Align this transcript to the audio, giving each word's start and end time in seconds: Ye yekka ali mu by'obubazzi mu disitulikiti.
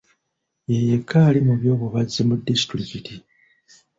Ye 0.69 0.77
yekka 0.89 1.17
ali 1.29 1.39
mu 1.47 1.53
by'obubazzi 1.59 2.21
mu 2.27 2.35
disitulikiti. 2.47 3.13